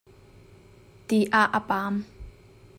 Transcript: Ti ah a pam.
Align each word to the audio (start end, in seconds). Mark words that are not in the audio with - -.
Ti 1.07 1.19
ah 1.41 1.47
a 1.57 1.59
pam. 1.69 1.95